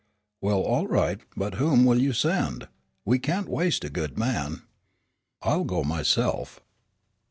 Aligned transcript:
"Well, 0.41 0.61
all 0.61 0.87
right; 0.87 1.21
but 1.37 1.53
whom 1.61 1.85
will 1.85 1.99
you 2.01 2.11
send? 2.11 2.67
We 3.05 3.19
can't 3.19 3.47
waste 3.47 3.83
a 3.83 3.89
good 3.91 4.17
man." 4.17 4.63
"I'll 5.43 5.63
go 5.63 5.83
myself." 5.83 6.59